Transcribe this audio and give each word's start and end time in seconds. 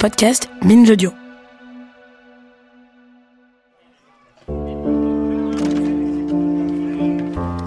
podcast 0.00 0.48
Binge 0.62 0.88
Audio. 0.88 1.12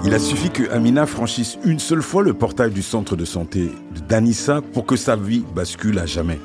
Il 0.04 0.12
a 0.12 0.18
suffi 0.18 0.50
que 0.50 0.68
Amina 0.72 1.06
franchisse 1.06 1.60
une 1.64 1.78
seule 1.78 2.02
fois 2.02 2.24
le 2.24 2.34
portail 2.34 2.72
du 2.72 2.82
centre 2.82 3.16
de 3.16 3.24
santé 3.24 3.70
de 3.94 4.00
Danissa 4.10 4.62
pour 4.74 4.88
que 4.88 4.96
sa 4.96 5.16
vie 5.16 5.44
bascule 5.54 6.00
à 6.00 6.08
jamais. 6.08 6.40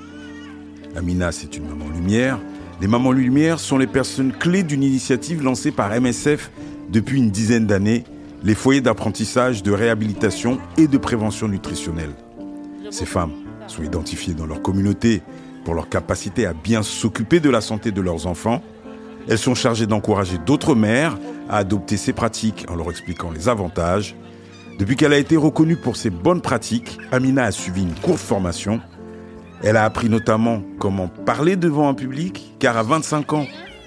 Amina, 0.95 1.33
c'est 1.33 1.57
une 1.57 1.67
maman 1.67 1.89
lumière. 1.89 2.39
Les 2.83 2.87
mamans 2.87 3.13
lumière 3.13 3.59
sont 3.59 3.79
les 3.79 3.87
personnes 3.87 4.33
clés 4.33 4.65
d'une 4.65 4.83
initiative 4.83 5.43
lancée 5.43 5.71
par 5.71 5.99
MSF 5.99 6.51
depuis 6.91 7.17
une 7.17 7.31
dizaine 7.31 7.67
d'années, 7.67 8.05
les 8.45 8.55
foyers 8.55 8.83
d'apprentissage, 8.83 9.63
de 9.63 9.73
réhabilitation 9.73 10.59
et 10.77 10.87
de 10.87 10.99
prévention 10.99 11.49
nutritionnelle. 11.49 12.13
Ces 12.91 13.07
femmes 13.07 13.33
sont 13.69 13.83
identifiées 13.83 14.35
dans 14.35 14.47
leur 14.47 14.61
communauté 14.61 15.23
pour 15.65 15.75
leur 15.75 15.89
capacité 15.89 16.47
à 16.47 16.53
bien 16.53 16.83
s'occuper 16.83 17.41
de 17.41 17.51
la 17.51 17.61
santé 17.61 17.91
de 17.91 18.01
leurs 18.01 18.27
enfants. 18.27 18.63
Elles 19.29 19.39
sont 19.39 19.55
chargées 19.55 19.87
d'encourager 19.87 20.39
d'autres 20.39 20.75
mères 20.75 21.19
à 21.49 21.59
adopter 21.59 21.97
ces 21.97 22.13
pratiques 22.13 22.67
en 22.69 22.75
leur 22.75 22.91
expliquant 22.91 23.31
les 23.31 23.49
avantages. 23.49 24.17
Depuis 24.79 24.97
qu'elle 24.97 25.13
a 25.13 25.19
été 25.19 25.37
reconnue 25.37 25.77
pour 25.77 25.97
ses 25.97 26.11
bonnes 26.11 26.41
pratiques, 26.41 26.99
Amina 27.11 27.45
a 27.45 27.53
suivi 27.53 27.83
une 27.83 27.95
courte 27.95 28.21
formation. 28.21 28.81
Elle 29.63 29.77
a 29.77 29.85
appris 29.85 30.09
notamment 30.09 30.63
comment 30.79 31.09
parler 31.09 31.57
devant 31.57 31.89
un 31.89 31.95
public, 31.95 32.55
car 32.61 32.77
à 32.77 32.83
25 32.85 33.33
ans, 33.33 33.47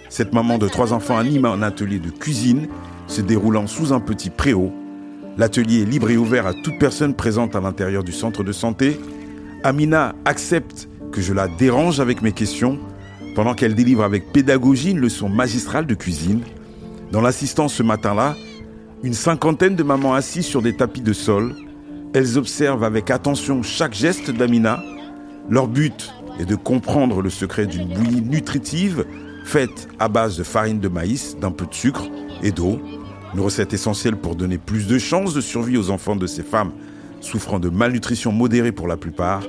cette 0.10 0.34
maman 0.34 0.58
de 0.58 0.68
trois 0.68 0.92
enfants 0.92 1.18
anime 1.18 1.46
un 1.46 1.62
atelier 1.62 2.00
de 2.00 2.10
cuisine 2.10 2.68
se 3.08 3.22
déroulant 3.22 3.68
sous 3.68 3.94
un 3.94 4.02
petit 4.02 4.30
préau. 4.30 4.74
L'atelier 5.38 5.84
est 5.84 5.86
libre 5.86 6.10
et 6.10 6.18
ouvert 6.18 6.46
à 6.46 6.54
toute 6.54 6.78
personne 6.78 7.16
présente 7.16 7.56
à 7.56 7.62
l'intérieur 7.62 8.04
du 8.04 8.12
centre 8.12 8.44
de 8.44 8.52
santé. 8.52 9.00
Amina 9.64 10.14
accepte 10.26 10.90
que 11.12 11.22
je 11.22 11.34
la 11.34 11.48
dérange 11.48 12.00
avec 12.00 12.22
mes 12.22 12.32
questions 12.32 12.80
pendant 13.36 13.54
qu'elle 13.54 13.76
délivre 13.76 14.04
avec 14.04 14.32
pédagogie 14.32 14.92
une 14.92 15.00
leçon 15.00 15.30
magistrale 15.30 15.86
de 15.86 15.94
cuisine. 15.94 16.42
Dans 17.12 17.22
l'assistance 17.22 17.74
ce 17.74 17.84
matin-là, 17.84 18.36
une 19.04 19.14
cinquantaine 19.14 19.76
de 19.76 19.84
mamans 19.84 20.14
assises 20.14 20.46
sur 20.46 20.62
des 20.62 20.76
tapis 20.76 21.02
de 21.02 21.14
sol. 21.14 21.56
Elles 22.14 22.38
observent 22.38 22.84
avec 22.84 23.10
attention 23.10 23.64
chaque 23.64 23.94
geste 23.94 24.32
d'Amina. 24.32 24.84
Leur 25.50 25.68
but 25.68 26.14
est 26.40 26.46
de 26.46 26.56
comprendre 26.56 27.22
le 27.22 27.30
secret 27.30 27.66
d'une 27.66 27.88
bouillie 27.88 28.22
nutritive 28.22 29.06
faite 29.46 29.88
à 30.00 30.08
base 30.08 30.38
de 30.38 30.44
farine 30.44 30.80
de 30.80 30.88
maïs, 30.88 31.38
d'un 31.40 31.52
peu 31.52 31.66
de 31.66 31.74
sucre 31.74 32.08
et 32.44 32.52
d'eau. 32.52 32.80
Une 33.34 33.40
recette 33.40 33.74
essentielle 33.74 34.18
pour 34.18 34.36
donner 34.36 34.58
plus 34.58 34.88
de 34.88 34.98
chances 34.98 35.34
de 35.34 35.42
survie 35.42 35.78
aux 35.78 35.90
enfants 35.90 36.16
de 36.16 36.28
ces 36.28 36.44
femmes 36.44 36.72
souffrant 37.22 37.60
de 37.60 37.70
malnutrition 37.70 38.32
modérée 38.32 38.72
pour 38.72 38.88
la 38.88 38.98
plupart. 38.98 39.44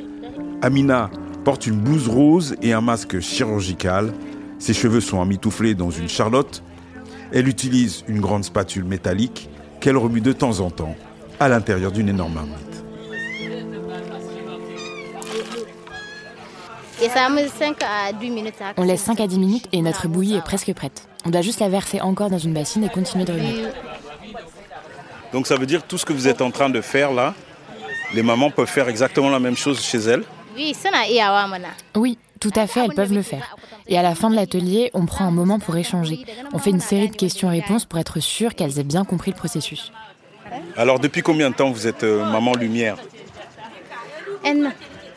Amina 0.61 1.11
porte 1.45 1.67
une 1.67 1.81
blouse 1.81 2.09
rose 2.09 2.57
et 2.63 2.73
un 2.73 2.81
masque 2.81 3.21
chirurgical. 3.21 4.13
Ses 4.59 4.75
cheveux 4.75 5.01
sont 5.01 5.19
emmitouflés 5.19 5.75
dans 5.75 5.91
une 5.91 6.09
charlotte 6.09 6.63
elle 7.33 7.49
utilise 7.49 8.05
une 8.09 8.21
grande 8.21 8.45
spatule 8.45 8.85
métallique 8.85 9.49
qu'elle 9.81 9.97
remue 9.97 10.21
de 10.21 10.33
temps 10.33 10.61
en 10.61 10.71
temps 10.71 10.95
à 11.41 11.49
l'intérieur 11.49 11.91
d'une 11.91 12.09
énorme 12.09 12.35
marmite. 12.35 12.57
On 18.77 18.85
laisse 18.85 19.01
5 19.01 19.21
à 19.21 19.27
10 19.27 19.39
minutes 19.39 19.69
et 19.73 19.83
notre 19.83 20.07
bouillie 20.07 20.37
est 20.37 20.45
presque 20.45 20.73
prête. 20.73 21.09
On 21.25 21.31
doit 21.31 21.43
juste 21.43 21.61
la 21.61 21.69
verser 21.69 22.01
encore 22.01 22.31
dans 22.31 22.39
une 22.39 22.53
bassine 22.53 22.85
et 22.85 22.89
continuer 22.89 23.25
de 23.25 23.33
remuer. 23.33 23.69
Donc 25.33 25.47
ça 25.47 25.57
veut 25.57 25.67
dire 25.67 25.83
tout 25.83 25.99
ce 25.99 26.05
que 26.05 26.13
vous 26.13 26.29
êtes 26.29 26.43
en 26.43 26.51
train 26.51 26.71
de 26.71 26.81
faire 26.81 27.13
là, 27.13 27.35
les 28.15 28.23
mamans 28.23 28.51
peuvent 28.51 28.69
faire 28.69 28.89
exactement 28.89 29.31
la 29.31 29.41
même 29.41 29.57
chose 29.57 29.81
chez 29.81 29.99
elles 29.99 30.25
Oui, 31.95 32.19
tout 32.41 32.53
à 32.57 32.67
fait, 32.67 32.85
elles 32.85 32.95
peuvent 32.95 33.13
le 33.13 33.23
faire. 33.23 33.57
Et 33.87 33.99
à 33.99 34.03
la 34.03 34.15
fin 34.15 34.31
de 34.31 34.37
l'atelier, 34.37 34.91
on 34.95 35.07
prend 35.07 35.25
un 35.25 35.31
moment 35.31 35.59
pour 35.59 35.77
échanger. 35.77 36.25
On 36.53 36.59
fait 36.59 36.71
une 36.71 36.81
série 36.81 37.09
de 37.09 37.17
questions-réponses 37.17 37.85
pour 37.85 37.99
être 37.99 38.21
sûr 38.21 38.55
qu'elles 38.55 38.79
aient 38.79 38.85
bien 38.85 39.05
compris 39.05 39.31
le 39.31 39.37
processus. 39.37 39.93
Alors 40.77 40.99
depuis 40.99 41.23
combien 41.23 41.51
de 41.51 41.55
temps 41.55 41.71
vous 41.71 41.87
êtes 41.87 42.05
euh, 42.05 42.25
maman 42.25 42.55
lumière 42.55 42.97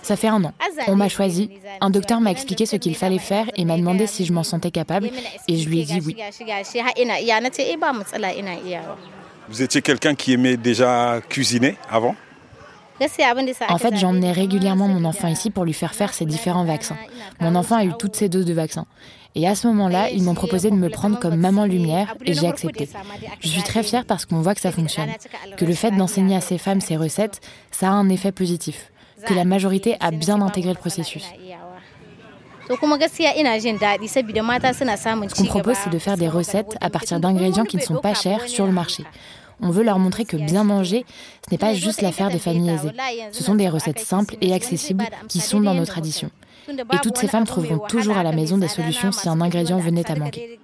Ça 0.02 0.16
fait 0.16 0.28
un 0.28 0.44
an. 0.44 0.54
On 0.88 0.96
m'a 0.96 1.10
choisi. 1.10 1.50
Un 1.82 1.90
docteur 1.90 2.22
m'a 2.22 2.32
expliqué 2.32 2.66
ce 2.66 2.76
qu'il 2.76 2.96
fallait 2.96 3.18
faire 3.18 3.48
et 3.56 3.66
m'a 3.66 3.76
demandé 3.76 4.08
si 4.08 4.24
je 4.24 4.32
m'en 4.34 4.44
sentais 4.44 4.72
capable. 4.72 5.10
Et 5.48 5.58
je 5.58 5.68
lui 5.68 5.82
ai 5.82 5.84
dit 5.84 6.00
oui. 6.06 6.16
Vous 9.50 9.62
étiez 9.62 9.82
quelqu'un 9.82 10.16
qui 10.16 10.34
aimait 10.34 10.58
déjà 10.58 11.22
cuisiner 11.28 11.76
avant 11.90 12.16
en 13.70 13.78
fait, 13.78 13.96
j'emmenais 13.98 14.32
régulièrement 14.32 14.88
mon 14.88 15.04
enfant 15.06 15.28
ici 15.28 15.50
pour 15.50 15.66
lui 15.66 15.74
faire 15.74 15.94
faire 15.94 16.14
ses 16.14 16.26
différents 16.26 16.64
vaccins. 16.64 16.98
Mon 17.42 17.56
enfant 17.56 17.76
a 17.76 17.84
eu 17.84 17.92
toutes 17.98 18.16
ses 18.16 18.30
doses 18.30 18.46
de 18.46 18.54
vaccins. 18.54 18.86
Et 19.38 19.48
à 19.48 19.56
ce 19.56 19.68
moment-là, 19.68 20.10
ils 20.12 20.24
m'ont 20.24 20.34
proposé 20.34 20.70
de 20.70 20.76
me 20.76 20.90
prendre 20.90 21.20
comme 21.20 21.36
maman 21.36 21.66
lumière 21.66 22.16
et 22.26 22.34
j'ai 22.34 22.48
accepté. 22.48 22.90
Je 23.42 23.50
suis 23.50 23.64
très 23.64 23.84
fière 23.84 24.06
parce 24.06 24.26
qu'on 24.26 24.40
voit 24.40 24.56
que 24.56 24.62
ça 24.62 24.72
fonctionne. 24.72 25.10
Que 25.58 25.66
le 25.66 25.74
fait 25.74 25.92
d'enseigner 25.92 26.38
à 26.38 26.42
ces 26.42 26.58
femmes 26.58 26.80
ces 26.80 26.96
recettes, 26.96 27.42
ça 27.72 27.90
a 27.90 27.92
un 27.92 28.08
effet 28.08 28.32
positif. 28.32 28.92
Que 29.26 29.34
la 29.34 29.44
majorité 29.44 29.98
a 30.00 30.12
bien 30.12 30.42
intégré 30.42 30.72
le 30.72 30.80
processus. 30.80 31.26
Ce 32.70 32.74
qu'on 35.36 35.46
propose, 35.46 35.78
c'est 35.84 35.90
de 35.90 36.00
faire 36.00 36.18
des 36.18 36.30
recettes 36.30 36.78
à 36.82 36.90
partir 36.90 37.20
d'ingrédients 37.20 37.66
qui 37.66 37.78
ne 37.78 37.82
sont 37.82 37.98
pas 37.98 38.14
chers 38.14 38.48
sur 38.48 38.66
le 38.66 38.72
marché. 38.72 39.04
On 39.62 39.70
veut 39.70 39.84
leur 39.84 40.00
montrer 40.00 40.26
que 40.26 40.38
bien 40.38 40.64
manger, 40.64 41.06
ce 41.46 41.52
n'est 41.52 41.58
pas 41.58 41.74
juste 41.74 42.02
l'affaire 42.02 42.30
des 42.30 42.40
familles 42.40 42.72
aisées. 42.72 42.92
Ce 43.32 43.44
sont 43.44 43.56
des 43.56 43.70
recettes 43.70 44.00
simples 44.00 44.36
et 44.42 44.54
accessibles 44.54 45.06
qui 45.28 45.40
sont 45.40 45.62
dans 45.62 45.74
nos 45.74 45.86
traditions. 45.86 46.30
Et 46.68 46.98
toutes 47.04 47.18
ces 47.18 47.28
femmes 47.28 47.46
trouveront 47.46 47.80
toujours 47.88 48.18
à 48.18 48.24
la 48.24 48.32
maison 48.32 48.58
des 48.58 48.68
solutions 48.68 49.12
si 49.12 49.30
un 49.30 49.40
ingrédient 49.40 49.80
venait 49.80 50.10
à 50.10 50.16
manquer. 50.16 50.60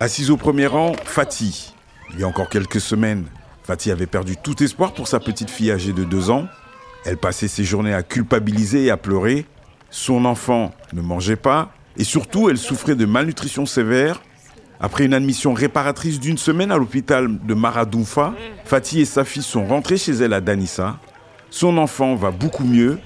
Assise 0.00 0.30
au 0.30 0.36
premier 0.36 0.66
rang, 0.66 0.92
Fatih. 1.04 1.74
Il 2.14 2.20
y 2.20 2.24
a 2.24 2.26
encore 2.26 2.48
quelques 2.48 2.80
semaines, 2.80 3.26
Fatih 3.64 3.90
avait 3.90 4.06
perdu 4.06 4.36
tout 4.36 4.62
espoir 4.62 4.94
pour 4.94 5.08
sa 5.08 5.20
petite 5.20 5.50
fille 5.50 5.70
âgée 5.70 5.92
de 5.92 6.04
deux 6.04 6.30
ans. 6.30 6.46
Elle 7.04 7.18
passait 7.18 7.48
ses 7.48 7.64
journées 7.64 7.92
à 7.92 8.02
culpabiliser 8.02 8.86
et 8.86 8.90
à 8.90 8.96
pleurer. 8.96 9.44
Son 9.90 10.24
enfant 10.24 10.72
ne 10.92 11.00
mangeait 11.00 11.36
pas 11.36 11.70
et 11.96 12.04
surtout 12.04 12.48
elle 12.48 12.58
souffrait 12.58 12.94
de 12.94 13.06
malnutrition 13.06 13.66
sévère. 13.66 14.22
Après 14.80 15.04
une 15.04 15.14
admission 15.14 15.54
réparatrice 15.54 16.20
d'une 16.20 16.38
semaine 16.38 16.70
à 16.70 16.76
l'hôpital 16.76 17.28
de 17.44 17.54
Maradoufa, 17.54 18.34
Fatih 18.64 19.00
et 19.00 19.04
sa 19.04 19.24
fille 19.24 19.42
sont 19.42 19.66
rentrés 19.66 19.96
chez 19.96 20.12
elle 20.12 20.32
à 20.32 20.40
Danissa. 20.40 20.98
Son 21.50 21.78
enfant 21.78 22.14
va 22.14 22.30
beaucoup 22.30 22.64
mieux. 22.64 22.98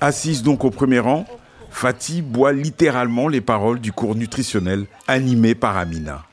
Assise 0.00 0.42
donc 0.42 0.64
au 0.64 0.70
premier 0.70 1.00
rang, 1.00 1.26
Fatih 1.70 2.22
boit 2.22 2.52
littéralement 2.52 3.28
les 3.28 3.40
paroles 3.40 3.80
du 3.80 3.92
cours 3.92 4.14
nutritionnel 4.14 4.86
animé 5.08 5.54
par 5.54 5.76
Amina. 5.76 6.24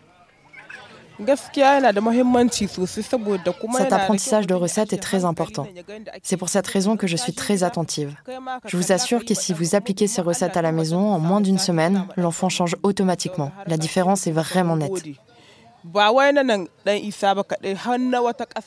Cet 3.78 3.94
apprentissage 3.94 4.48
de 4.48 4.54
recettes 4.54 4.94
est 4.94 5.02
très 5.02 5.26
important. 5.26 5.68
C'est 6.24 6.38
pour 6.38 6.50
cette 6.50 6.68
raison 6.68 6.98
que 6.98 7.08
je 7.08 7.16
suis 7.16 7.34
très 7.34 7.64
attentive. 7.64 8.16
Je 8.66 8.78
vous 8.78 8.92
assure 8.92 9.26
que 9.26 9.34
si 9.34 9.54
vous 9.54 9.76
appliquez 9.76 10.08
ces 10.08 10.22
recettes 10.22 10.58
à 10.58 10.62
la 10.62 10.72
maison, 10.72 11.14
en 11.14 11.20
moins 11.20 11.42
d'une 11.42 11.60
semaine, 11.60 12.06
l'enfant 12.18 12.50
change 12.50 12.76
automatiquement. 12.84 13.52
La 13.68 13.78
différence 13.78 14.28
est 14.28 14.32
vraiment 14.32 14.76
nette. 14.78 15.04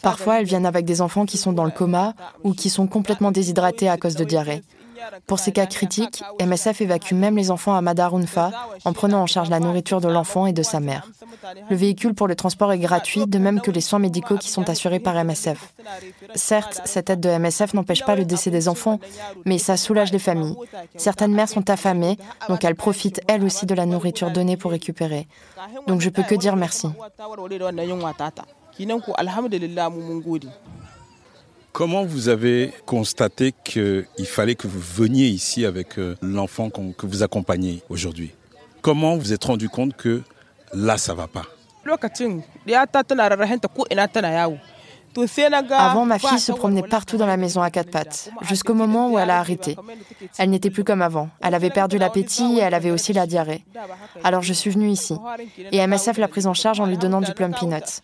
Parfois, 0.03 0.41
elles 0.41 0.47
viennent 0.47 0.67
avec 0.67 0.85
des 0.85 1.01
enfants 1.01 1.27
qui 1.27 1.37
sont 1.37 1.53
dans 1.53 1.65
le 1.65 1.71
coma 1.71 2.15
ou 2.45 2.53
qui 2.53 2.71
sont 2.71 2.87
complètement 2.87 3.33
déshydratés 3.33 3.89
à 3.89 3.97
cause 3.97 4.15
de 4.15 4.25
diarrhée. 4.25 4.63
Pour 5.27 5.39
ces 5.39 5.53
cas 5.53 5.67
critiques, 5.67 6.23
MSF 6.41 6.81
évacue 6.81 7.15
même 7.15 7.37
les 7.37 7.51
enfants 7.51 7.75
à 7.75 7.81
Madarunfa 7.81 8.51
en 8.85 8.93
prenant 8.93 9.23
en 9.23 9.27
charge 9.27 9.51
la 9.51 9.61
nourriture 9.61 10.01
de 10.01 10.09
l'enfant 10.09 10.47
et 10.47 10.53
de 10.53 10.63
sa 10.63 10.81
mère. 10.81 11.09
Le 11.71 11.77
véhicule 11.77 12.15
pour 12.15 12.29
le 12.29 12.35
transport 12.35 12.73
est 12.73 12.79
gratuit, 12.79 13.27
de 13.27 13.39
même 13.39 13.61
que 13.61 13.71
les 13.71 13.81
soins 13.81 13.99
médicaux 13.99 14.37
qui 14.37 14.51
sont 14.51 14.69
assurés 14.69 15.01
par 15.01 15.23
MSF. 15.23 15.75
Certes, 16.35 16.81
cette 16.85 17.11
aide 17.11 17.21
de 17.21 17.29
MSF 17.29 17.75
n'empêche 17.75 18.05
pas 18.05 18.17
le 18.17 18.25
décès 18.25 18.51
des 18.51 18.69
enfants, 18.69 18.99
mais 19.45 19.59
ça 19.59 19.77
soulage 19.77 20.13
les 20.13 20.19
familles. 20.19 20.57
Certaines 20.97 21.33
mères 21.33 21.49
sont 21.49 21.71
affamées, 21.71 22.19
donc 22.49 22.65
elles 22.65 22.75
profitent 22.75 23.21
elles 23.29 23.45
aussi 23.45 23.67
de 23.67 23.75
la 23.75 23.87
nourriture 23.87 24.31
donnée 24.31 24.57
pour 24.57 24.71
récupérer. 24.71 25.27
Donc 25.87 26.01
je 26.01 26.11
peux 26.11 26.23
que 26.23 26.35
dire 26.35 26.57
merci. 26.57 26.89
Comment 31.79 32.05
vous 32.05 32.29
avez 32.29 32.73
constaté 32.87 33.55
qu'il 33.63 34.05
fallait 34.25 34.57
que 34.57 34.67
vous 34.67 34.81
veniez 34.81 35.27
ici 35.29 35.65
avec 35.65 35.97
euh, 36.01 36.17
l'enfant 36.23 36.71
que 36.71 37.07
vous 37.07 37.23
accompagnez 37.23 37.85
aujourd'hui? 37.89 38.33
Comment 38.83 39.17
vous 39.17 39.33
êtes 39.33 39.45
rendu 39.45 39.69
compte 39.69 39.97
que 39.97 40.23
là, 40.75 40.99
ça 40.99 41.15
va 41.15 41.29
pas? 41.29 41.45
Avant, 45.71 46.05
ma 46.05 46.19
fille 46.19 46.41
se 46.41 46.51
promenait 46.51 46.83
partout 46.83 47.17
dans 47.17 47.29
la 47.29 47.37
maison 47.37 47.63
à 47.63 47.71
quatre 47.71 47.93
pattes, 47.93 48.33
jusqu'au 48.43 48.75
moment 48.75 49.13
où 49.13 49.19
elle 49.21 49.31
a 49.31 49.39
arrêté. 49.39 49.77
Elle 50.37 50.51
n'était 50.51 50.71
plus 50.71 50.83
comme 50.83 51.01
avant. 51.01 51.29
Elle 51.41 51.55
avait 51.55 51.71
perdu 51.71 51.97
l'appétit 51.97 52.57
et 52.59 52.63
elle 52.63 52.75
avait 52.75 52.91
aussi 52.91 53.13
la 53.13 53.29
diarrhée. 53.29 53.65
Alors 54.25 54.43
je 54.43 54.53
suis 54.53 54.71
venue 54.71 54.89
ici. 54.89 55.15
Et 55.71 55.87
MSF 55.87 56.19
l'a 56.19 56.27
prise 56.27 56.49
en 56.49 56.55
charge 56.55 56.81
en 56.81 56.87
lui 56.87 56.99
donnant 56.99 57.21
du 57.21 57.33
plum 57.35 57.55
peanut. 57.55 58.03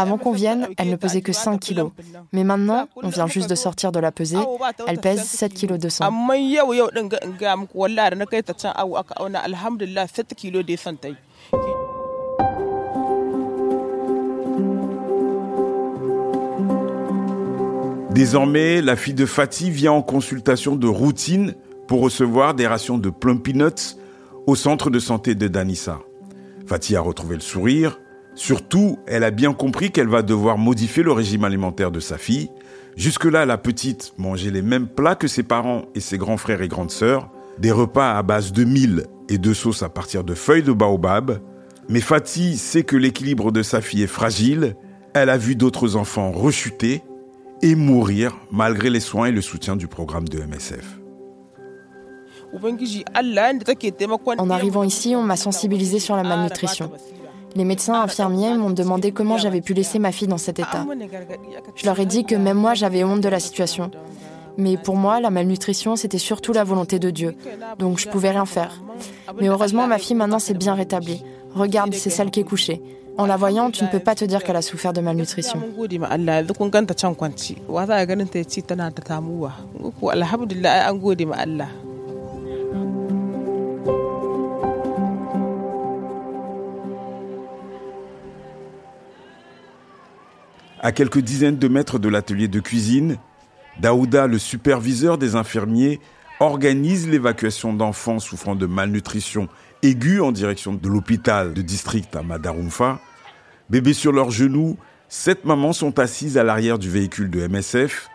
Avant 0.00 0.16
qu'on 0.16 0.30
vienne, 0.30 0.68
elle 0.78 0.90
ne 0.90 0.96
pesait 0.96 1.22
que 1.22 1.32
5 1.32 1.58
kilos. 1.58 1.90
Mais 2.32 2.44
maintenant, 2.44 2.88
on 3.02 3.08
vient 3.08 3.26
juste 3.26 3.50
de 3.50 3.56
sortir 3.56 3.90
de 3.90 3.98
la 3.98 4.12
pesée, 4.12 4.38
elle 4.86 5.00
pèse 5.00 5.24
7 5.24 5.52
kilos 5.52 5.76
de 5.76 5.88
sang. 5.88 6.08
Désormais, 18.10 18.80
la 18.80 18.94
fille 18.94 19.14
de 19.14 19.26
Fatih 19.26 19.70
vient 19.70 19.92
en 19.92 20.02
consultation 20.02 20.76
de 20.76 20.86
routine 20.86 21.54
pour 21.88 22.02
recevoir 22.02 22.54
des 22.54 22.68
rations 22.68 22.98
de 22.98 23.10
plum 23.10 23.42
peanuts 23.42 23.96
au 24.46 24.54
centre 24.54 24.90
de 24.90 25.00
santé 25.00 25.34
de 25.34 25.48
Danissa. 25.48 25.98
Fatih 26.68 26.94
a 26.94 27.00
retrouvé 27.00 27.34
le 27.34 27.40
sourire. 27.40 27.98
Surtout, 28.38 29.00
elle 29.08 29.24
a 29.24 29.32
bien 29.32 29.52
compris 29.52 29.90
qu'elle 29.90 30.06
va 30.06 30.22
devoir 30.22 30.58
modifier 30.58 31.02
le 31.02 31.10
régime 31.10 31.42
alimentaire 31.42 31.90
de 31.90 31.98
sa 31.98 32.18
fille. 32.18 32.48
Jusque-là, 32.96 33.44
la 33.44 33.58
petite 33.58 34.14
mangeait 34.16 34.52
les 34.52 34.62
mêmes 34.62 34.86
plats 34.86 35.16
que 35.16 35.26
ses 35.26 35.42
parents 35.42 35.86
et 35.96 36.00
ses 36.00 36.18
grands 36.18 36.36
frères 36.36 36.62
et 36.62 36.68
grandes 36.68 36.92
sœurs, 36.92 37.30
des 37.58 37.72
repas 37.72 38.16
à 38.16 38.22
base 38.22 38.52
de 38.52 38.62
mil 38.62 39.06
et 39.28 39.38
de 39.38 39.52
sauce 39.52 39.82
à 39.82 39.88
partir 39.88 40.22
de 40.22 40.34
feuilles 40.34 40.62
de 40.62 40.72
baobab. 40.72 41.40
Mais 41.88 42.00
Fatih 42.00 42.56
sait 42.56 42.84
que 42.84 42.94
l'équilibre 42.94 43.50
de 43.50 43.64
sa 43.64 43.80
fille 43.80 44.04
est 44.04 44.06
fragile. 44.06 44.76
Elle 45.14 45.30
a 45.30 45.36
vu 45.36 45.56
d'autres 45.56 45.96
enfants 45.96 46.30
rechuter 46.30 47.02
et 47.60 47.74
mourir 47.74 48.36
malgré 48.52 48.88
les 48.88 49.00
soins 49.00 49.26
et 49.26 49.32
le 49.32 49.42
soutien 49.42 49.74
du 49.74 49.88
programme 49.88 50.28
de 50.28 50.38
MSF. 50.38 51.00
En 54.38 54.50
arrivant 54.50 54.84
ici, 54.84 55.16
on 55.16 55.24
m'a 55.24 55.36
sensibilisé 55.36 55.98
sur 55.98 56.14
la 56.14 56.22
malnutrition. 56.22 56.92
Les 57.58 57.64
médecins 57.64 58.00
infirmiers 58.00 58.54
m'ont 58.54 58.70
demandé 58.70 59.10
comment 59.10 59.36
j'avais 59.36 59.60
pu 59.60 59.74
laisser 59.74 59.98
ma 59.98 60.12
fille 60.12 60.28
dans 60.28 60.38
cet 60.38 60.60
état. 60.60 60.86
Je 61.74 61.86
leur 61.86 61.98
ai 61.98 62.06
dit 62.06 62.24
que 62.24 62.36
même 62.36 62.56
moi, 62.56 62.74
j'avais 62.74 63.02
honte 63.02 63.20
de 63.20 63.28
la 63.28 63.40
situation. 63.40 63.90
Mais 64.56 64.76
pour 64.76 64.94
moi, 64.94 65.18
la 65.18 65.30
malnutrition, 65.30 65.96
c'était 65.96 66.18
surtout 66.18 66.52
la 66.52 66.62
volonté 66.62 67.00
de 67.00 67.10
Dieu. 67.10 67.34
Donc 67.80 67.98
je 67.98 68.08
pouvais 68.08 68.30
rien 68.30 68.46
faire. 68.46 68.80
Mais 69.40 69.48
heureusement, 69.48 69.88
ma 69.88 69.98
fille 69.98 70.14
maintenant 70.14 70.38
s'est 70.38 70.54
bien 70.54 70.74
rétablie. 70.74 71.24
Regarde, 71.52 71.94
c'est 71.94 72.10
celle 72.10 72.30
qui 72.30 72.38
est 72.38 72.44
couchée. 72.44 72.80
En 73.16 73.26
la 73.26 73.36
voyant, 73.36 73.72
tu 73.72 73.82
ne 73.82 73.88
peux 73.88 73.98
pas 73.98 74.14
te 74.14 74.24
dire 74.24 74.44
qu'elle 74.44 74.54
a 74.54 74.62
souffert 74.62 74.92
de 74.92 75.00
malnutrition. 75.00 75.60
À 90.80 90.92
quelques 90.92 91.18
dizaines 91.18 91.58
de 91.58 91.66
mètres 91.66 91.98
de 91.98 92.08
l'atelier 92.08 92.46
de 92.46 92.60
cuisine, 92.60 93.16
Daouda, 93.80 94.28
le 94.28 94.38
superviseur 94.38 95.18
des 95.18 95.34
infirmiers, 95.34 95.98
organise 96.38 97.08
l'évacuation 97.08 97.72
d'enfants 97.72 98.20
souffrant 98.20 98.54
de 98.54 98.66
malnutrition 98.66 99.48
aiguë 99.82 100.20
en 100.20 100.30
direction 100.30 100.74
de 100.74 100.88
l'hôpital 100.88 101.52
de 101.52 101.62
district 101.62 102.14
à 102.14 102.22
Madarumfa 102.22 103.00
Bébés 103.70 103.92
sur 103.92 104.12
leurs 104.12 104.30
genoux, 104.30 104.76
sept 105.08 105.44
mamans 105.44 105.72
sont 105.72 105.98
assises 105.98 106.38
à 106.38 106.44
l'arrière 106.44 106.78
du 106.78 106.88
véhicule 106.88 107.28
de 107.28 107.46
MSF. 107.46 108.08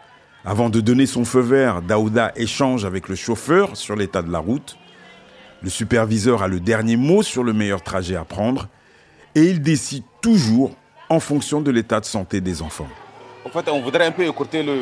Avant 0.46 0.70
de 0.70 0.80
donner 0.80 1.06
son 1.06 1.26
feu 1.26 1.42
vert, 1.42 1.82
Daouda 1.82 2.32
échange 2.38 2.86
avec 2.86 3.10
le 3.10 3.16
chauffeur 3.16 3.76
sur 3.76 3.98
l'état 3.98 4.22
de 4.22 4.32
la 4.32 4.40
route. 4.40 4.78
Le 5.62 5.70
superviseur 5.70 6.44
a 6.44 6.48
le 6.48 6.62
dernier 6.62 6.96
mot 6.96 7.24
sur 7.24 7.44
le 7.44 7.52
meilleur 7.52 7.84
trajet 7.84 8.16
à 8.16 8.24
prendre 8.24 8.70
et 9.36 9.44
il 9.44 9.62
décide 9.62 10.04
toujours 10.22 10.76
en 11.14 11.20
fonction 11.20 11.62
de 11.62 11.72
l'état 11.72 12.00
de 12.00 12.06
santé 12.06 12.42
des 12.42 12.62
enfants. 12.62 12.88
En 13.46 13.50
fait, 13.50 13.70
on 13.70 13.82
voudrait 13.82 14.06
un 14.08 14.12
peu 14.12 14.26
écourter 14.26 14.64
le, 14.64 14.76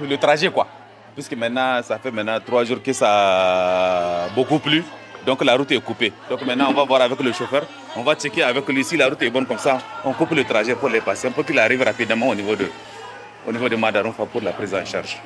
le 0.00 0.16
trajet, 0.18 0.50
quoi. 0.50 0.66
Puisque 1.14 1.32
maintenant, 1.34 1.80
ça 1.82 1.98
fait 1.98 2.10
maintenant 2.10 2.38
trois 2.44 2.64
jours 2.64 2.82
que 2.82 2.92
ça 2.92 4.26
a 4.26 4.28
beaucoup 4.34 4.58
plu. 4.58 4.84
Donc 5.26 5.44
la 5.44 5.56
route 5.56 5.72
est 5.72 5.80
coupée. 5.80 6.12
Donc 6.30 6.42
maintenant, 6.42 6.68
on 6.70 6.74
va 6.74 6.84
voir 6.84 7.00
avec 7.02 7.18
le 7.20 7.32
chauffeur. 7.32 7.62
On 7.96 8.02
va 8.02 8.14
checker 8.14 8.42
avec 8.42 8.68
lui 8.68 8.84
si 8.84 8.96
la 8.96 9.08
route 9.08 9.20
est 9.22 9.30
bonne 9.30 9.46
comme 9.46 9.58
ça. 9.58 9.78
On 10.04 10.12
coupe 10.12 10.30
le 10.32 10.44
trajet 10.44 10.74
pour 10.74 10.88
les 10.88 11.00
patients 11.00 11.32
pour 11.32 11.44
qu'il 11.44 11.58
arrive 11.58 11.82
rapidement 11.82 12.28
au 12.28 12.34
niveau 12.34 12.54
de, 12.54 12.70
au 13.46 13.52
niveau 13.52 13.68
de 13.68 13.76
Madaronfa 13.76 14.26
pour 14.26 14.40
la 14.42 14.52
prise 14.52 14.74
en 14.74 14.84
charge. 14.84 15.20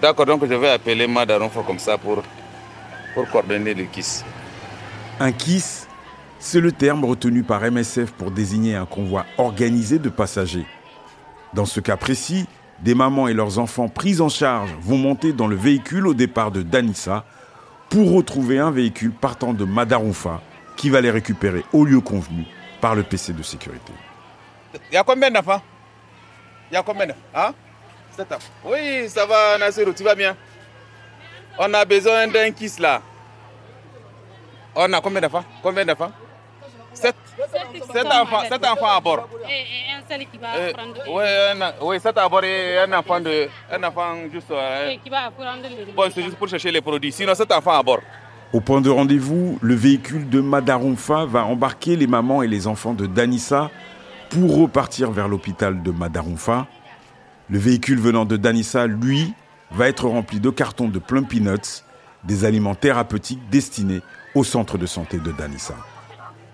D'accord, 0.00 0.26
donc 0.26 0.46
je 0.46 0.54
vais 0.54 0.70
appeler 0.70 1.06
Madaronfa 1.06 1.60
comme 1.66 1.78
ça 1.78 1.98
pour, 1.98 2.22
pour 3.14 3.28
coordonner 3.28 3.74
le 3.74 3.84
KISS. 3.84 4.24
Un 5.22 5.32
KISS, 5.32 5.86
c'est 6.38 6.60
le 6.60 6.72
terme 6.72 7.04
retenu 7.04 7.42
par 7.42 7.60
MSF 7.60 8.10
pour 8.12 8.30
désigner 8.30 8.74
un 8.74 8.86
convoi 8.86 9.26
organisé 9.36 9.98
de 9.98 10.08
passagers. 10.08 10.64
Dans 11.52 11.66
ce 11.66 11.80
cas 11.80 11.98
précis, 11.98 12.46
des 12.78 12.94
mamans 12.94 13.28
et 13.28 13.34
leurs 13.34 13.58
enfants 13.58 13.90
pris 13.90 14.22
en 14.22 14.30
charge 14.30 14.74
vont 14.80 14.96
monter 14.96 15.34
dans 15.34 15.46
le 15.46 15.56
véhicule 15.56 16.06
au 16.06 16.14
départ 16.14 16.50
de 16.50 16.62
Danissa 16.62 17.26
pour 17.90 18.14
retrouver 18.14 18.58
un 18.58 18.70
véhicule 18.70 19.12
partant 19.12 19.52
de 19.52 19.66
Madaroufa 19.66 20.40
qui 20.78 20.88
va 20.88 21.02
les 21.02 21.10
récupérer 21.10 21.66
au 21.74 21.84
lieu 21.84 22.00
convenu 22.00 22.46
par 22.80 22.94
le 22.94 23.02
PC 23.02 23.34
de 23.34 23.42
sécurité. 23.42 23.92
Il 24.90 24.94
y 24.94 24.96
a 24.96 25.04
combien 25.04 25.30
d'enfants? 25.30 25.60
Y 26.72 26.76
a 26.76 26.82
combien 26.82 27.08
hein? 27.34 27.52
Oui, 28.64 29.06
ça 29.10 29.26
va, 29.26 29.58
tu 29.94 30.02
vas 30.02 30.14
bien? 30.14 30.34
On 31.58 31.74
a 31.74 31.84
besoin 31.84 32.26
d'un 32.26 32.52
kiss 32.52 32.78
là. 32.78 33.02
On 34.74 34.92
a 34.92 35.00
combien 35.00 35.20
d'enfants 35.20 35.44
Combien 35.62 35.84
d'enfants 35.84 36.12
Sept, 36.92 37.14
sept, 37.92 38.06
enfants, 38.06 38.42
sept 38.48 38.66
enfants 38.66 38.96
à 38.96 39.00
bord. 39.00 39.28
Et 39.48 39.92
un 39.96 40.02
seul 40.08 40.26
qui 40.26 40.38
va 40.38 40.48
Euh, 40.56 40.72
prendre. 40.72 40.94
oui, 41.08 41.22
un, 41.24 41.72
oui, 41.86 42.00
sept 42.00 42.18
à 42.18 42.28
bord 42.28 42.42
et 42.42 42.78
un 42.78 42.92
enfant, 42.92 43.20
de, 43.20 43.48
un 43.70 43.82
enfant 43.84 44.14
juste. 44.32 44.50
euh, 44.50 44.90
et 44.90 44.98
qui 44.98 45.08
va 45.08 45.30
prendre 45.30 45.62
le 45.62 45.92
bon, 45.92 46.10
c'est 46.12 46.22
juste 46.22 46.36
pour 46.36 46.48
chercher 46.48 46.72
les 46.72 46.80
produits. 46.80 47.12
Sinon, 47.12 47.34
sept 47.34 47.50
enfants 47.52 47.78
à 47.78 47.82
bord. 47.82 48.00
Au 48.52 48.60
point 48.60 48.80
de 48.80 48.90
rendez-vous, 48.90 49.58
le 49.62 49.74
véhicule 49.76 50.28
de 50.28 50.40
Madarumfa 50.40 51.24
va 51.26 51.44
embarquer 51.44 51.94
les 51.94 52.08
mamans 52.08 52.42
et 52.42 52.48
les 52.48 52.66
enfants 52.66 52.92
de 52.94 53.06
Danissa 53.06 53.70
pour 54.28 54.56
repartir 54.60 55.12
vers 55.12 55.28
l'hôpital 55.28 55.80
de 55.82 55.90
Madarumfa. 55.92 56.66
Le 57.48 57.58
véhicule 57.58 58.00
venant 58.00 58.24
de 58.24 58.36
Danissa, 58.36 58.88
lui, 58.88 59.32
va 59.70 59.86
être 59.88 60.06
rempli 60.08 60.40
de 60.40 60.50
cartons 60.50 60.88
de 60.88 60.98
plum 60.98 61.24
peanuts, 61.26 61.84
des 62.24 62.44
aliments 62.44 62.74
thérapeutiques 62.74 63.48
destinés 63.48 64.00
au 64.34 64.44
centre 64.44 64.78
de 64.78 64.86
santé 64.86 65.18
de 65.18 65.32
Danissa. 65.32 65.74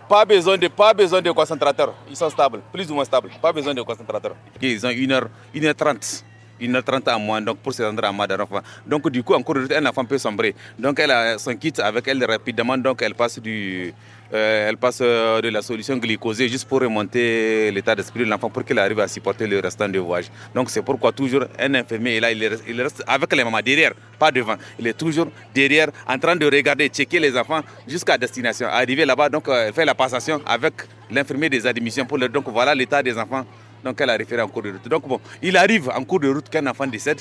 Pas 0.09 0.25
besoin 0.25 0.56
de, 0.56 0.68
pas 0.68 0.95
besoin 0.95 1.21
de 1.21 1.30
concentrateurs. 1.33 1.95
Ils 2.09 2.16
sont 2.16 2.30
stables, 2.30 2.61
plus 2.73 2.90
ou 2.90 2.95
moins 2.95 3.04
stables. 3.04 3.30
Pas 3.42 3.52
besoin 3.52 3.75
de 3.75 3.83
concentrateurs. 3.83 4.37
Ils 4.62 4.87
ont 4.87 4.90
1h, 4.90 5.26
1h30. 5.54 6.23
1h30 6.60 7.08
à 7.08 7.18
moins 7.18 7.40
donc 7.40 7.58
pour 7.58 7.72
se 7.72 7.82
rendre 7.82 8.04
à 8.04 8.12
Madarofa. 8.12 8.62
Donc 8.86 9.08
du 9.10 9.22
coup, 9.22 9.34
encore 9.34 9.56
un 9.56 9.86
enfant 9.86 10.04
peut 10.04 10.18
sombrer. 10.18 10.54
Donc 10.78 10.98
elle 10.98 11.10
a 11.10 11.38
son 11.38 11.54
kit 11.56 11.72
avec 11.78 12.08
elle 12.08 12.25
rapidement. 12.25 12.78
Donc 12.78 13.02
elle 13.02 13.14
passe, 13.14 13.38
du, 13.38 13.92
euh, 14.32 14.68
elle 14.68 14.76
passe 14.76 14.98
euh, 15.02 15.40
de 15.40 15.48
la 15.48 15.62
solution 15.62 15.96
glycosée 15.96 16.48
juste 16.48 16.68
pour 16.68 16.80
remonter 16.80 17.70
l'état 17.70 17.94
d'esprit 17.94 18.20
de 18.20 18.30
l'enfant 18.30 18.50
pour 18.50 18.64
qu'il 18.64 18.78
arrive 18.78 19.00
à 19.00 19.08
supporter 19.08 19.46
le 19.46 19.60
restant 19.60 19.88
du 19.88 19.98
voyage. 19.98 20.30
Donc 20.54 20.70
c'est 20.70 20.82
pourquoi 20.82 21.12
toujours 21.12 21.44
un 21.58 21.75
infirmier 21.75 22.20
là, 22.20 22.32
il 22.32 22.44
reste, 22.46 22.64
il 22.68 22.80
reste 22.80 23.04
avec 23.06 23.34
les 23.34 23.44
mamans 23.44 23.60
derrière, 23.64 23.92
pas 24.18 24.30
devant. 24.30 24.56
Il 24.78 24.86
est 24.86 24.94
toujours 24.98 25.28
derrière 25.54 25.88
en 26.08 26.18
train 26.18 26.36
de 26.36 26.46
regarder, 26.46 26.88
checker 26.88 27.20
les 27.20 27.36
enfants 27.36 27.60
jusqu'à 27.86 28.18
destination. 28.18 28.66
Arrivé 28.68 29.04
là-bas, 29.04 29.28
donc 29.28 29.48
euh, 29.48 29.66
elle 29.68 29.72
fait 29.72 29.84
la 29.84 29.94
passation 29.94 30.40
avec 30.46 30.75
l'infirmier 31.10 31.48
des 31.48 31.66
admissions 31.66 32.04
pour 32.04 32.18
le 32.18 32.28
donc 32.28 32.48
voilà 32.48 32.75
l'état 32.75 33.02
des 33.02 33.16
enfants 33.16 33.44
donc 33.85 34.00
elle 34.00 34.11
a 34.11 34.16
référé 34.16 34.42
en 34.42 34.49
cours 34.49 34.62
de 34.62 34.73
route. 34.73 34.88
Donc 34.88 35.06
bon, 35.06 35.21
il 35.42 35.56
arrive 35.56 35.90
en 35.90 36.04
cours 36.04 36.21
de 36.21 36.28
route 36.28 36.49
qu'un 36.49 36.66
enfant 36.66 36.87
décède. 36.87 37.21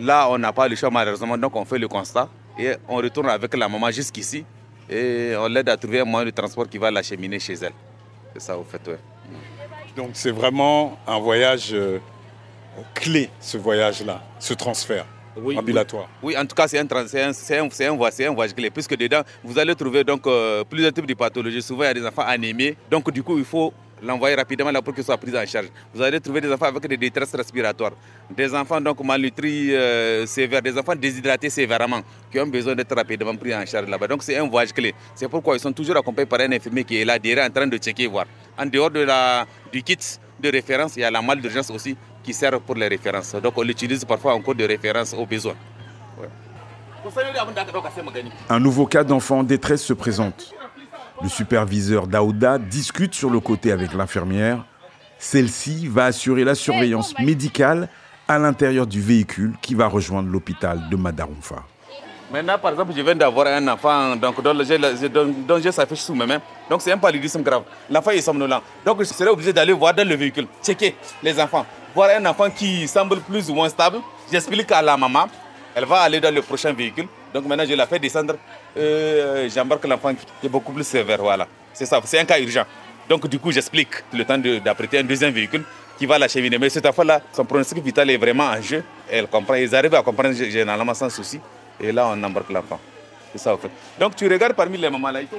Là, 0.00 0.28
on 0.30 0.38
n'a 0.38 0.52
pas 0.52 0.68
le 0.68 0.76
choix 0.76 0.90
malheureusement, 0.90 1.36
donc 1.38 1.54
on 1.54 1.64
fait 1.64 1.78
le 1.78 1.88
constat 1.88 2.28
et 2.58 2.74
on 2.88 2.96
retourne 2.96 3.28
avec 3.28 3.54
la 3.56 3.68
maman 3.68 3.90
jusqu'ici 3.90 4.44
et 4.88 5.34
on 5.38 5.48
l'aide 5.48 5.68
à 5.68 5.76
trouver 5.76 6.00
un 6.00 6.04
moyen 6.04 6.26
de 6.26 6.30
transport 6.30 6.68
qui 6.68 6.78
va 6.78 6.90
l'acheminer 6.90 7.38
chez 7.38 7.54
elle. 7.54 7.72
C'est 8.34 8.42
ça 8.42 8.58
au 8.58 8.64
fait, 8.64 8.80
ouais. 8.88 8.98
Donc 9.96 10.10
c'est 10.14 10.30
vraiment 10.30 10.98
un 11.06 11.18
voyage 11.18 11.70
euh, 11.72 11.98
clé, 12.94 13.28
ce 13.40 13.58
voyage-là, 13.58 14.22
ce 14.38 14.54
transfert 14.54 15.04
Oui, 15.36 15.56
ambulatoire. 15.58 16.08
Oui, 16.22 16.36
en 16.36 16.46
tout 16.46 16.54
cas, 16.54 16.66
c'est 16.66 16.78
un, 16.78 16.84
un, 16.84 17.88
un, 17.90 18.34
voyage, 18.34 18.54
clé, 18.54 18.70
puisque 18.70 18.96
dedans, 18.96 19.22
vous 19.44 19.58
allez 19.58 19.74
trouver 19.74 20.02
donc 20.04 20.26
euh, 20.26 20.64
plusieurs 20.64 20.92
types 20.92 21.06
de 21.06 21.14
pathologies. 21.14 21.62
Souvent, 21.62 21.82
il 21.84 21.86
y 21.86 21.90
a 21.90 21.94
des 21.94 22.06
enfants 22.06 22.24
anémiés, 22.26 22.76
donc 22.90 23.10
du 23.10 23.22
coup, 23.22 23.36
il 23.38 23.44
faut 23.44 23.72
l'envoyer 24.02 24.34
rapidement 24.34 24.70
là 24.70 24.82
pour 24.82 24.94
qu'il 24.94 25.04
soit 25.04 25.16
pris 25.16 25.36
en 25.36 25.46
charge. 25.46 25.68
Vous 25.94 26.02
allez 26.02 26.20
trouver 26.20 26.40
des 26.40 26.52
enfants 26.52 26.66
avec 26.66 26.86
des 26.86 26.96
détresses 26.96 27.34
respiratoires, 27.34 27.92
des 28.30 28.54
enfants 28.54 28.80
donc 28.80 29.02
malnutris 29.04 29.74
euh, 29.74 30.26
sévères, 30.26 30.62
des 30.62 30.76
enfants 30.76 30.94
déshydratés 30.96 31.50
sévèrement, 31.50 32.00
qui 32.30 32.40
ont 32.40 32.46
besoin 32.46 32.74
d'être 32.74 32.94
rapidement 32.94 33.34
pris 33.36 33.54
en 33.54 33.64
charge 33.64 33.88
là-bas. 33.88 34.08
Donc 34.08 34.22
c'est 34.22 34.36
un 34.36 34.48
voyage 34.48 34.72
clé. 34.72 34.94
C'est 35.14 35.28
pourquoi 35.28 35.54
ils 35.56 35.60
sont 35.60 35.72
toujours 35.72 35.96
accompagnés 35.96 36.26
par 36.26 36.40
un 36.40 36.52
infirmier 36.52 36.84
qui 36.84 36.96
est 37.00 37.04
là 37.04 37.18
derrière 37.18 37.46
en 37.46 37.50
train 37.50 37.66
de 37.66 37.76
checker, 37.78 38.06
voir. 38.06 38.26
En 38.58 38.66
dehors 38.66 38.90
de 38.90 39.00
la, 39.00 39.46
du 39.72 39.82
kit 39.82 39.98
de 40.40 40.50
référence, 40.50 40.96
il 40.96 41.00
y 41.00 41.04
a 41.04 41.10
la 41.10 41.22
malle 41.22 41.40
d'urgence 41.40 41.70
aussi 41.70 41.96
qui 42.22 42.32
sert 42.32 42.60
pour 42.60 42.74
les 42.74 42.88
références. 42.88 43.34
Donc 43.36 43.54
on 43.56 43.62
l'utilise 43.62 44.04
parfois 44.04 44.34
en 44.34 44.40
cours 44.40 44.54
de 44.54 44.64
référence 44.64 45.14
aux 45.14 45.26
besoins. 45.26 45.54
Un 48.48 48.60
nouveau 48.60 48.86
cas 48.86 49.02
d'enfant 49.02 49.38
en 49.38 49.42
détresse 49.42 49.82
se 49.82 49.92
présente. 49.92 50.54
Le 51.20 51.28
superviseur 51.28 52.06
Daouda 52.06 52.58
discute 52.58 53.14
sur 53.14 53.30
le 53.30 53.40
côté 53.40 53.72
avec 53.72 53.92
l'infirmière. 53.92 54.64
Celle-ci 55.18 55.86
va 55.86 56.06
assurer 56.06 56.44
la 56.44 56.54
surveillance 56.54 57.16
médicale 57.18 57.88
à 58.26 58.38
l'intérieur 58.38 58.86
du 58.86 59.00
véhicule 59.00 59.52
qui 59.60 59.74
va 59.74 59.86
rejoindre 59.86 60.28
l'hôpital 60.28 60.88
de 60.90 60.96
Madarumfa. 60.96 61.64
Maintenant, 62.32 62.58
par 62.58 62.70
exemple, 62.70 62.92
je 62.96 63.02
viens 63.02 63.14
d'avoir 63.14 63.46
un 63.46 63.68
enfant 63.68 64.16
donc, 64.16 64.42
dont, 64.42 64.54
dont 65.46 65.60
je 65.62 65.70
s'affiche 65.70 66.00
sous 66.00 66.14
mes 66.14 66.24
mains. 66.24 66.40
Donc, 66.68 66.80
c'est 66.80 66.90
un 66.90 66.96
paludisme 66.96 67.42
grave. 67.42 67.64
L'enfant 67.90 68.10
est 68.10 68.22
somnolent. 68.22 68.62
Donc, 68.86 69.00
je 69.00 69.04
serai 69.04 69.28
obligé 69.28 69.52
d'aller 69.52 69.74
voir 69.74 69.92
dans 69.92 70.08
le 70.08 70.14
véhicule, 70.14 70.46
checker 70.64 70.96
les 71.22 71.38
enfants. 71.38 71.66
Voir 71.94 72.08
un 72.18 72.24
enfant 72.24 72.48
qui 72.48 72.88
semble 72.88 73.20
plus 73.20 73.50
ou 73.50 73.54
moins 73.54 73.68
stable. 73.68 73.98
J'explique 74.30 74.72
à 74.72 74.80
la 74.80 74.96
maman. 74.96 75.26
Elle 75.74 75.84
va 75.84 76.00
aller 76.00 76.20
dans 76.20 76.34
le 76.34 76.40
prochain 76.40 76.72
véhicule. 76.72 77.06
Donc, 77.32 77.46
maintenant, 77.46 77.64
je 77.68 77.74
la 77.74 77.86
fais 77.86 77.98
descendre. 77.98 78.36
Euh, 78.76 79.48
J'embarque 79.54 79.84
l'enfant 79.86 80.14
qui 80.14 80.46
est 80.46 80.50
beaucoup 80.50 80.72
plus 80.72 80.84
sévère. 80.84 81.18
Voilà. 81.18 81.46
C'est 81.72 81.86
ça. 81.86 82.00
C'est 82.04 82.18
un 82.18 82.24
cas 82.24 82.38
urgent. 82.38 82.64
Donc, 83.08 83.26
du 83.26 83.38
coup, 83.38 83.50
j'explique 83.50 84.04
le 84.12 84.24
temps 84.24 84.38
d'apprêter 84.38 84.98
un 84.98 85.02
deuxième 85.04 85.32
véhicule 85.32 85.64
qui 85.98 86.06
va 86.06 86.18
l'acheminer. 86.18 86.58
Mais 86.58 86.68
cette 86.68 86.90
fois-là, 86.92 87.20
son 87.32 87.44
pronostic 87.44 87.82
vital 87.82 88.10
est 88.10 88.16
vraiment 88.16 88.44
en 88.44 88.60
jeu. 88.60 88.84
Elle 89.10 89.26
comprend. 89.26 89.54
Ils 89.54 89.74
arrivent 89.74 89.94
à 89.94 90.02
comprendre 90.02 90.34
généralement 90.34 90.94
sans 90.94 91.10
souci. 91.10 91.40
Et 91.80 91.90
là, 91.90 92.08
on 92.08 92.22
embarque 92.22 92.50
l'enfant. 92.50 92.78
C'est 93.32 93.38
ça, 93.38 93.54
en 93.54 93.58
fait. 93.58 93.70
Donc, 93.98 94.14
tu 94.14 94.28
regardes 94.28 94.54
parmi 94.54 94.76
les 94.78 94.90
mamans 94.90 95.10
là. 95.10 95.20
Il 95.22 95.28
faut... 95.28 95.38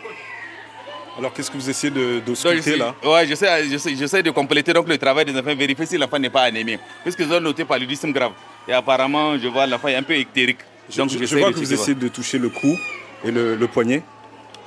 Alors, 1.16 1.32
qu'est-ce 1.32 1.52
que 1.52 1.58
vous 1.58 1.70
essayez 1.70 1.94
de, 1.94 2.22
de 2.26 2.76
là? 2.76 2.96
Ouais, 3.04 3.28
j'essaie 3.28 3.68
je 3.70 4.06
sais, 4.08 4.24
de 4.24 4.32
compléter 4.32 4.74
donc, 4.74 4.88
le 4.88 4.98
travail 4.98 5.26
des 5.26 5.38
enfants, 5.38 5.56
vérifier 5.56 5.86
si 5.86 5.96
l'enfant 5.96 6.18
n'est 6.18 6.32
pas 6.32 6.42
anémie. 6.42 6.80
Puisqu'ils 7.04 7.32
ont 7.32 7.40
noté 7.40 7.64
paludisme 7.66 8.12
grave. 8.12 8.32
Et 8.68 8.74
apparemment, 8.74 9.38
je 9.38 9.48
vois 9.48 9.68
l'enfant 9.68 9.90
est 9.90 9.96
un 9.96 10.02
peu 10.02 10.18
ictérique. 10.18 10.58
Donc, 10.98 11.10
je, 11.10 11.26
je 11.26 11.38
vois 11.38 11.52
que 11.52 11.58
vous 11.58 11.74
essayez 11.74 11.96
de 11.96 12.08
toucher 12.08 12.38
le 12.38 12.50
cou 12.50 12.78
et 13.24 13.32
le, 13.32 13.56
le 13.56 13.68
poignet. 13.68 14.04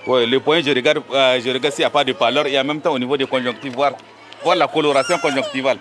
Oui, 0.06 0.26
le 0.26 0.40
poignet, 0.40 0.62
je 0.62 0.70
regarde, 0.70 1.02
euh, 1.12 1.40
je 1.44 1.50
regarde 1.50 1.74
s'il 1.74 1.82
n'y 1.82 1.86
a 1.86 1.90
pas 1.90 2.04
de 2.04 2.12
pâleur 2.12 2.46
et 2.46 2.58
en 2.58 2.64
même 2.64 2.80
temps 2.80 2.92
au 2.92 2.98
niveau 2.98 3.16
des 3.16 3.26
conjonctives, 3.26 3.72
voir, 3.74 3.92
voir 4.42 4.56
la 4.56 4.66
coloration 4.68 5.18
conjonctivale. 5.18 5.78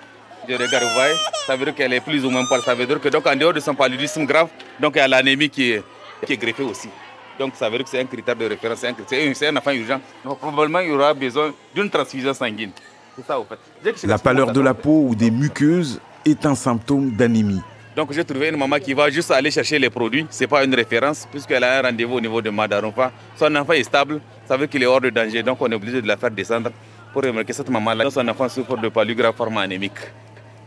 Je 0.47 0.53
regarde, 0.53 0.83
vous 0.83 0.93
voyez, 0.93 1.13
ça 1.47 1.55
veut 1.55 1.65
dire 1.65 1.75
qu'elle 1.75 1.93
est 1.93 2.01
plus 2.01 2.25
ou 2.25 2.29
moins 2.29 2.45
pâle. 2.45 2.61
Ça 2.61 2.75
veut 2.75 2.85
dire 2.85 2.99
que 2.99 3.09
donc 3.09 3.25
en 3.27 3.35
dehors 3.35 3.53
de 3.53 3.59
son 3.59 3.75
paludisme 3.75 4.25
grave, 4.25 4.49
donc 4.79 4.93
il 4.95 4.99
y 4.99 5.01
a 5.01 5.07
l'anémie 5.07 5.49
qui 5.49 5.71
est, 5.71 5.83
qui 6.25 6.33
est 6.33 6.37
greffée 6.37 6.63
aussi. 6.63 6.89
Donc 7.39 7.53
ça 7.55 7.69
veut 7.69 7.77
dire 7.77 7.85
que 7.85 7.89
c'est 7.91 7.99
un 7.99 8.05
critère 8.05 8.35
de 8.35 8.45
référence, 8.45 8.79
c'est 9.07 9.45
un, 9.47 9.53
un 9.53 9.57
enfant 9.57 9.71
urgent. 9.71 9.99
Donc 10.23 10.39
probablement 10.39 10.79
il 10.79 10.89
y 10.89 10.91
aura 10.91 11.13
besoin 11.13 11.51
d'une 11.73 11.89
transfusion 11.89 12.33
sanguine. 12.33 12.71
C'est 13.15 13.25
ça 13.25 13.39
au 13.39 13.45
fait. 13.45 14.07
La 14.07 14.17
pâleur 14.17 14.51
de 14.51 14.59
la 14.61 14.73
peau 14.73 15.05
ou 15.07 15.15
des 15.15 15.31
muqueuses 15.31 15.99
est 16.25 16.45
un 16.45 16.55
symptôme 16.55 17.11
d'anémie. 17.11 17.61
Donc 17.95 18.11
j'ai 18.11 18.25
trouvé 18.25 18.49
une 18.49 18.57
maman 18.57 18.77
qui 18.77 18.93
va 18.93 19.09
juste 19.09 19.31
aller 19.31 19.49
chercher 19.49 19.79
les 19.79 19.89
produits. 19.89 20.27
Ce 20.29 20.43
n'est 20.43 20.47
pas 20.47 20.65
une 20.65 20.75
référence 20.75 21.25
puisqu'elle 21.31 21.63
a 21.63 21.79
un 21.79 21.81
rendez-vous 21.81 22.15
au 22.15 22.21
niveau 22.21 22.41
de 22.41 22.49
Madarumfa. 22.49 23.13
Son 23.37 23.55
enfant 23.55 23.71
est 23.73 23.83
stable, 23.83 24.19
ça 24.45 24.57
veut 24.57 24.67
qu'il 24.67 24.83
est 24.83 24.85
hors 24.85 24.99
de 24.99 25.09
danger. 25.09 25.41
Donc 25.41 25.61
on 25.61 25.71
est 25.71 25.75
obligé 25.75 26.01
de 26.01 26.07
la 26.07 26.17
faire 26.17 26.31
descendre 26.31 26.71
pour 27.13 27.23
remarquer 27.23 27.53
cette 27.53 27.69
maman-là. 27.69 28.09
Son 28.09 28.27
enfant 28.27 28.49
souffre 28.49 28.75
de 28.75 28.89
palu 28.89 29.15
forme 29.33 29.59
anémique. 29.59 29.99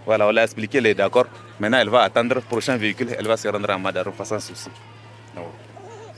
Voilà, 0.07 0.27
on 0.27 0.31
l'a 0.31 0.45
expliqué, 0.45 0.79
elle 0.79 0.87
est 0.87 0.95
d'accord. 0.95 1.27
Maintenant, 1.61 1.79
elle 1.79 1.91
va 1.91 2.01
attendre 2.01 2.37
le 2.37 2.41
prochain 2.41 2.79
véhicule, 2.79 3.09
elle 3.19 3.27
va 3.27 3.37
se 3.37 3.47
rendre 3.47 3.69
à 3.69 3.77
Madarumfa 3.77 4.25
sans 4.25 4.41
souci. 4.41 4.71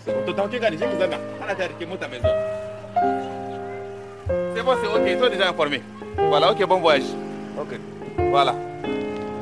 C'est 0.07 0.15
bon, 4.63 4.77
c'est 4.81 4.89
ok, 4.89 5.03
ils 5.09 5.19
sont 5.19 5.29
déjà 5.29 5.49
informés. 5.49 5.83
Voilà, 6.17 6.53
ok, 6.53 6.65
bon 6.69 6.79
voyage. 6.79 7.03
Ok, 7.59 7.81
voilà. 8.31 8.55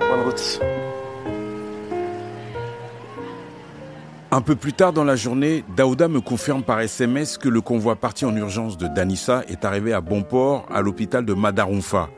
Bonne 0.00 0.22
route. 0.25 0.60
Un 4.30 4.42
peu 4.42 4.56
plus 4.56 4.75
tard 4.75 4.92
dans 4.92 5.04
la 5.04 5.16
journée, 5.16 5.64
Daouda 5.75 6.06
me 6.06 6.20
confirme 6.20 6.62
par 6.62 6.80
SMS 6.80 7.38
que 7.38 7.49
le 7.49 7.62
convoi 7.62 7.97
parti 7.97 8.26
en 8.26 8.37
urgence 8.37 8.76
de 8.76 8.87
Danissa 8.87 9.42
est 9.49 9.64
arrivé 9.64 9.94
à 9.94 10.02
bon 10.02 10.23
port 10.23 10.66
à 10.70 10.82
l'hôpital 10.82 11.25
de 11.25 11.32
Madarumfa. 11.32 12.11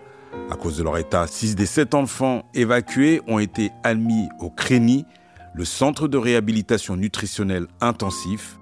À 0.51 0.57
cause 0.57 0.77
de 0.77 0.83
leur 0.83 0.99
état, 0.99 1.29
6 1.29 1.55
des 1.55 1.67
7 1.67 1.95
enfants 1.95 2.43
évacués 2.53 3.23
ont 3.29 3.39
été 3.39 3.71
admis 3.85 4.29
au 4.41 4.51
CRENI, 4.51 5.07
le 5.55 5.65
centre 5.65 6.09
de 6.09 6.19
réhabilitation 6.19 6.97
nutritionnelle 6.97 7.69
intensif. 7.81 8.59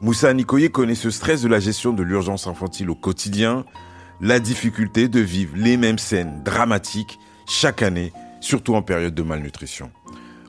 Moussa 0.00 0.32
Nikoye 0.32 0.70
connaît 0.70 0.94
ce 0.94 1.10
stress 1.10 1.42
de 1.42 1.48
la 1.48 1.58
gestion 1.58 1.92
de 1.92 2.04
l'urgence 2.04 2.46
infantile 2.46 2.90
au 2.90 2.94
quotidien, 2.94 3.64
la 4.20 4.38
difficulté 4.38 5.08
de 5.08 5.18
vivre 5.18 5.54
les 5.56 5.76
mêmes 5.76 5.98
scènes 5.98 6.42
dramatiques 6.44 7.18
chaque 7.48 7.82
année, 7.82 8.12
surtout 8.40 8.76
en 8.76 8.82
période 8.82 9.16
de 9.16 9.22
malnutrition. 9.24 9.90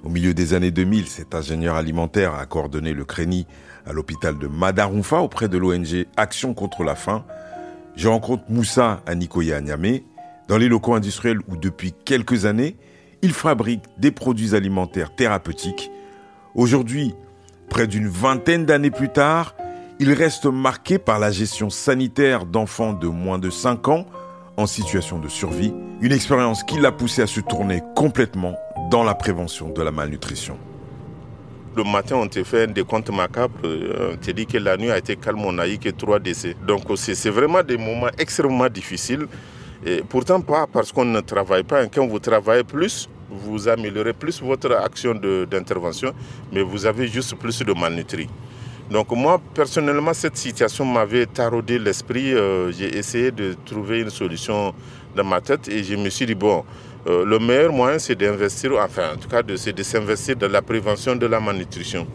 Au 0.06 0.10
milieu 0.10 0.36
des 0.36 0.54
années 0.54 0.70
2000, 0.70 1.08
cet 1.08 1.34
ingénieur 1.34 1.74
alimentaire 1.76 2.36
a 2.36 2.46
coordonné 2.46 2.94
le 2.94 3.06
CRENI 3.06 3.48
à 3.88 3.92
l'hôpital 3.92 4.38
de 4.38 4.46
Madarumfa 4.46 5.20
auprès 5.20 5.50
de 5.50 5.58
l'ONG 5.58 6.06
Action 6.16 6.54
contre 6.54 6.84
la 6.84 6.94
faim. 6.94 7.26
Je 7.96 8.08
rencontre 8.08 8.44
Moussa 8.50 9.02
à 9.08 9.16
Nikoya 9.16 9.60
Niamey, 9.62 10.04
dans 10.48 10.60
les 10.60 10.68
locaux 10.68 10.94
industriels 10.94 11.40
où 11.48 11.58
depuis 11.58 11.92
quelques 11.92 12.46
années, 12.46 12.78
il 13.24 13.34
fabrique 13.34 13.82
des 13.98 14.12
produits 14.12 14.54
alimentaires 14.54 15.16
thérapeutiques. 15.16 15.90
Aujourd'hui, 16.54 17.16
près 17.68 17.88
d'une 17.88 18.08
vingtaine 18.08 18.64
d'années 18.66 18.92
plus 18.92 19.10
tard, 19.10 19.56
il 19.98 20.14
reste 20.14 20.46
marqué 20.46 21.00
par 21.00 21.18
la 21.18 21.32
gestion 21.32 21.72
sanitaire 21.72 22.46
d'enfants 22.46 22.94
de 22.94 23.08
moins 23.08 23.40
de 23.40 23.50
5 23.50 23.88
ans 23.88 24.06
en 24.56 24.68
situation 24.68 25.18
de 25.18 25.30
survie, 25.30 25.74
une 26.00 26.12
expérience 26.12 26.64
qui 26.64 26.80
l'a 26.80 26.92
poussé 26.92 27.24
à 27.24 27.28
se 27.28 27.40
tourner 27.40 27.82
complètement 27.96 28.56
dans 28.90 29.04
la 29.04 29.16
prévention 29.16 29.70
de 29.70 29.82
la 29.82 29.92
malnutrition. 29.92 30.58
Le 31.76 31.84
matin, 31.84 32.16
on 32.16 32.28
te 32.28 32.44
fait 32.44 32.64
un 32.64 32.68
décompte 32.68 33.10
macabre. 33.10 33.54
Euh, 33.66 34.14
on 34.14 34.18
te 34.18 34.32
dit 34.32 34.46
que 34.46 34.58
la 34.58 34.78
nuit 34.78 34.92
a 34.92 34.98
été 34.98 35.16
calme, 35.18 35.44
on 35.44 35.52
n'a 35.52 35.68
eu 35.68 35.78
que 35.78 35.90
trois 35.90 36.20
décès. 36.20 36.56
Donc, 36.66 36.84
c'est 36.96 37.30
vraiment 37.30 37.64
des 37.64 37.78
moments 37.78 38.08
extrêmement 38.18 38.70
difficiles. 38.70 39.28
Et 39.86 40.02
pourtant, 40.08 40.40
pas 40.40 40.68
parce 40.72 40.92
qu'on 40.92 41.04
ne 41.06 41.20
travaille 41.20 41.64
pas. 41.64 41.86
Quand 41.88 42.08
vous 42.08 42.20
travaillez 42.20 42.64
plus, 42.64 43.10
vous 43.30 43.68
améliorez 43.68 44.14
plus 44.14 44.42
votre 44.42 44.72
action 44.74 45.14
d'intervention, 45.14 46.14
mais 46.54 46.62
vous 46.62 46.86
avez 46.86 47.08
juste 47.08 47.36
plus 47.36 47.60
de 47.60 47.74
malnutrie. 47.74 48.30
Donc 48.90 49.12
moi, 49.12 49.42
personnellement, 49.54 50.14
cette 50.14 50.38
situation 50.38 50.86
m'avait 50.86 51.26
taraudé 51.26 51.80
l'esprit. 51.80 52.34
Euh, 52.34 52.72
j'ai 52.72 52.96
essayé 52.98 53.32
de 53.32 53.56
trouver 53.66 54.02
une 54.02 54.12
solution 54.12 54.74
dans 55.16 55.24
ma 55.24 55.42
tête 55.42 55.68
et 55.68 55.84
je 55.84 55.96
me 55.96 56.10
suis 56.10 56.26
dit, 56.26 56.36
bon, 56.36 56.64
euh, 57.08 57.26
le 57.26 57.40
meilleur 57.40 57.72
moyen, 57.72 58.00
c'est 58.00 58.16
d'investir, 58.16 58.72
enfin, 58.80 59.14
en 59.14 59.18
tout 59.18 59.28
cas, 59.28 59.42
c'est 59.58 59.74
de 59.74 59.84
s'investir 59.84 60.36
dans 60.36 60.52
la 60.52 60.62
prévention 60.62 61.16
de 61.16 61.26
la 61.28 61.40
malnutrition. 61.40 62.08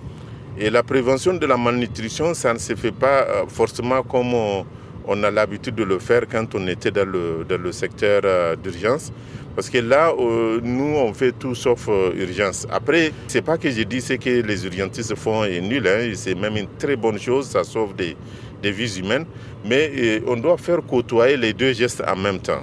Et 0.58 0.68
la 0.68 0.82
prévention 0.82 1.34
de 1.34 1.46
la 1.46 1.56
malnutrition, 1.56 2.34
ça 2.34 2.52
ne 2.52 2.58
se 2.58 2.74
fait 2.74 2.92
pas 2.92 3.22
euh, 3.22 3.46
forcément 3.48 4.02
comme 4.02 4.34
on, 4.34 5.22
a 5.22 5.30
l'habitude 5.30 5.74
de 5.74 5.84
le 5.84 5.98
faire 5.98 6.22
quand 6.30 6.54
on 6.54 6.66
était 6.66 6.90
dans 6.90 7.08
le, 7.08 7.44
dans 7.48 7.60
le 7.60 7.72
secteur 7.72 8.56
d'urgence. 8.56 9.12
Parce 9.56 9.68
que 9.68 9.78
là, 9.78 10.12
euh, 10.18 10.60
nous, 10.62 10.96
on 10.96 11.12
fait 11.12 11.32
tout 11.32 11.54
sauf 11.54 11.88
euh, 11.88 12.12
urgence. 12.14 12.66
Après, 12.70 13.12
c'est 13.26 13.42
pas 13.42 13.58
que 13.58 13.68
je 13.68 13.82
dis 13.82 14.00
ce 14.00 14.14
que 14.14 14.42
les 14.42 14.64
urgentistes 14.64 15.14
font 15.16 15.44
est 15.44 15.60
nul. 15.60 15.86
Hein. 15.88 16.12
C'est 16.14 16.36
même 16.36 16.56
une 16.56 16.68
très 16.78 16.96
bonne 16.96 17.18
chose. 17.18 17.48
Ça 17.48 17.64
sauve 17.64 17.94
des, 17.94 18.16
des 18.62 18.70
vies 18.70 18.98
humaines. 18.98 19.26
Mais 19.64 19.90
euh, 19.94 20.20
on 20.26 20.36
doit 20.36 20.56
faire 20.56 20.78
côtoyer 20.86 21.36
les 21.36 21.52
deux 21.52 21.72
gestes 21.72 22.02
en 22.06 22.16
même 22.16 22.38
temps. 22.38 22.62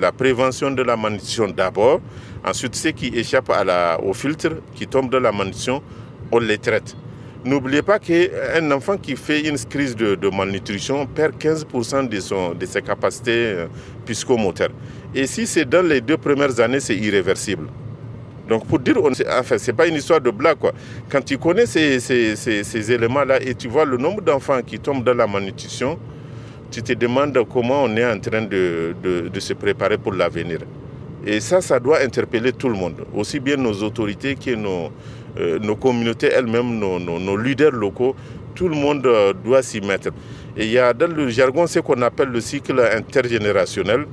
la 0.00 0.12
prévention 0.12 0.70
de 0.70 0.82
la 0.82 0.96
malnutrition 0.96 1.48
d'abord. 1.48 2.00
Ensuite, 2.44 2.74
ceux 2.76 2.90
qui 2.92 3.08
échappent 3.08 3.52
au 4.02 4.12
filtre, 4.14 4.50
qui 4.74 4.86
tombent 4.86 5.10
dans 5.10 5.20
la 5.20 5.32
malnutrition, 5.32 5.82
on 6.30 6.38
les 6.38 6.58
traite. 6.58 6.96
N'oubliez 7.44 7.82
pas 7.82 7.98
qu'un 7.98 8.70
enfant 8.72 8.96
qui 8.96 9.16
fait 9.16 9.48
une 9.48 9.58
crise 9.58 9.94
de, 9.94 10.14
de 10.16 10.28
malnutrition 10.28 11.06
perd 11.06 11.36
15% 11.36 12.08
de, 12.08 12.20
son, 12.20 12.54
de 12.54 12.66
ses 12.66 12.82
capacités 12.82 13.66
psychomoteurs. 14.06 14.70
Et 15.14 15.26
si 15.26 15.46
c'est 15.46 15.64
dans 15.64 15.86
les 15.86 16.00
deux 16.00 16.16
premières 16.16 16.58
années, 16.60 16.80
c'est 16.80 16.96
irréversible. 16.96 17.68
Donc 18.48 18.66
pour 18.66 18.78
dire, 18.78 18.96
enfin, 19.38 19.58
ce 19.58 19.70
n'est 19.70 19.76
pas 19.76 19.86
une 19.86 19.96
histoire 19.96 20.20
de 20.20 20.30
blague. 20.30 20.56
Quoi. 20.58 20.72
Quand 21.10 21.22
tu 21.24 21.36
connais 21.38 21.66
ces, 21.66 22.00
ces, 22.00 22.34
ces, 22.36 22.92
éléments-là 22.92 23.42
et 23.42 23.54
tu 23.54 23.68
vois 23.68 23.84
le 23.84 23.96
nombre 23.96 24.22
d'enfants 24.22 24.60
qui 24.66 24.78
tombent 24.78 25.04
dans 25.04 25.14
la 25.14 25.26
malnutrition, 25.26 25.98
tu 26.70 26.82
te 26.82 26.92
demandes 26.94 27.38
comment 27.52 27.84
on 27.84 27.96
est 27.96 28.06
en 28.06 28.18
train 28.18 28.42
de, 28.42 28.94
de, 29.02 29.28
de 29.28 29.40
se 29.40 29.52
préparer 29.52 29.98
pour 29.98 30.12
l'avenir. 30.12 30.60
Et 31.26 31.40
ça, 31.40 31.60
ça 31.60 31.78
doit 31.78 32.00
interpeller 32.00 32.52
tout 32.52 32.68
le 32.68 32.74
monde, 32.76 33.04
aussi 33.14 33.40
bien 33.40 33.56
nos 33.56 33.82
autorités 33.82 34.34
que 34.34 34.54
nos, 34.54 34.90
euh, 35.38 35.58
nos 35.58 35.76
communautés 35.76 36.28
elles-mêmes, 36.28 36.78
nos, 36.78 36.98
nos, 36.98 37.18
nos, 37.18 37.36
leaders 37.36 37.72
locaux. 37.72 38.14
Tout 38.54 38.68
le 38.68 38.76
monde 38.76 39.04
euh, 39.06 39.32
doit 39.44 39.62
s'y 39.62 39.80
mettre. 39.80 40.08
Et 40.56 40.64
il 40.64 40.70
y 40.72 40.78
a 40.78 40.92
dans 40.94 41.12
le 41.12 41.28
jargon 41.28 41.66
ce 41.66 41.80
qu'on 41.80 42.00
appelle 42.02 42.28
le 42.28 42.40
cycle 42.40 42.80
intergénérationnel 42.80 44.06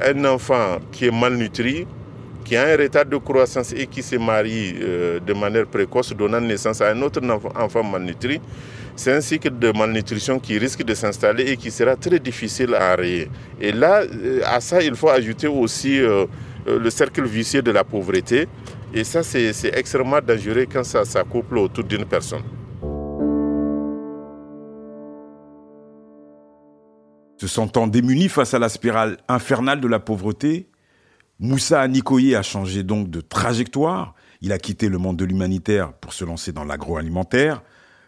un 0.00 0.24
enfant 0.24 0.78
qui 0.90 1.06
est 1.06 1.10
malnutri, 1.10 1.86
qui 2.42 2.56
a 2.56 2.66
un 2.66 2.76
retard 2.76 3.06
de 3.06 3.16
croissance 3.16 3.72
et 3.72 3.86
qui 3.86 4.02
se 4.02 4.16
marie 4.16 4.74
euh, 4.80 5.20
de 5.20 5.32
manière 5.32 5.66
précoce, 5.66 6.12
donnant 6.12 6.40
naissance 6.40 6.80
à 6.80 6.90
un 6.90 7.00
autre 7.02 7.20
enfant 7.56 7.82
malnutri, 7.82 8.40
c'est 8.94 9.12
un 9.12 9.20
cycle 9.20 9.58
de 9.58 9.72
malnutrition 9.72 10.38
qui 10.38 10.58
risque 10.58 10.82
de 10.82 10.94
s'installer 10.94 11.50
et 11.50 11.56
qui 11.56 11.70
sera 11.70 11.96
très 11.96 12.18
difficile 12.18 12.74
à 12.74 12.92
arrêter. 12.92 13.30
Et 13.60 13.72
là, 13.72 14.02
euh, 14.02 14.40
à 14.44 14.60
ça, 14.60 14.82
il 14.82 14.94
faut 14.94 15.08
ajouter 15.08 15.46
aussi 15.46 16.00
euh, 16.00 16.26
le 16.66 16.90
cercle 16.90 17.24
vicieux 17.24 17.62
de 17.62 17.70
la 17.70 17.84
pauvreté. 17.84 18.48
Et 18.94 19.04
ça, 19.04 19.22
c'est 19.22 19.52
extrêmement 19.74 20.20
dangereux 20.20 20.66
quand 20.70 20.84
ça 20.84 21.04
s'accouple 21.04 21.56
autour 21.58 21.84
d'une 21.84 22.04
personne. 22.04 22.42
Se 27.38 27.48
sentant 27.48 27.86
démuni 27.86 28.28
face 28.28 28.54
à 28.54 28.58
la 28.58 28.68
spirale 28.68 29.16
infernale 29.28 29.80
de 29.80 29.88
la 29.88 29.98
pauvreté, 29.98 30.68
Moussa 31.40 31.80
Anikoye 31.80 32.36
a 32.36 32.42
changé 32.42 32.82
donc 32.82 33.10
de 33.10 33.20
trajectoire. 33.20 34.14
Il 34.40 34.52
a 34.52 34.58
quitté 34.58 34.88
le 34.88 34.98
monde 34.98 35.16
de 35.16 35.24
l'humanitaire 35.24 35.92
pour 35.92 36.12
se 36.12 36.24
lancer 36.24 36.52
dans 36.52 36.64
l'agroalimentaire. 36.64 37.62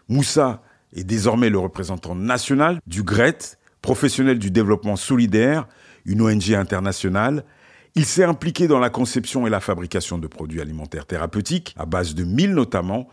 Moussa 0.08 0.62
est 0.94 1.04
désormais 1.04 1.50
le 1.50 1.58
représentant 1.58 2.14
national 2.14 2.78
du 2.86 3.02
GRET, 3.02 3.58
professionnel 3.82 4.38
du 4.38 4.50
développement 4.50 4.96
solidaire, 4.96 5.66
une 6.04 6.22
ONG 6.22 6.52
internationale. 6.52 7.44
Il 7.96 8.04
s'est 8.04 8.24
impliqué 8.24 8.66
dans 8.66 8.78
la 8.78 8.90
conception 8.90 9.46
et 9.46 9.50
la 9.50 9.60
fabrication 9.60 10.18
de 10.18 10.26
produits 10.26 10.60
alimentaires 10.60 11.06
thérapeutiques, 11.06 11.74
à 11.78 11.86
base 11.86 12.14
de 12.14 12.24
mille 12.24 12.54
notamment, 12.54 13.08